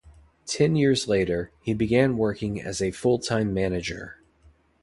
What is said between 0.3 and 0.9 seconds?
Ten